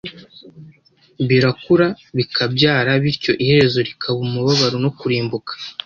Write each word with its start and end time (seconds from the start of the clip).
birakura 1.27 1.87
bikabyara, 2.17 2.91
bityo 3.03 3.31
iherezo 3.43 3.77
rikaba 3.87 4.17
umubabaro 4.27 4.75
no 4.83 4.91
kurimbuka 4.99 5.51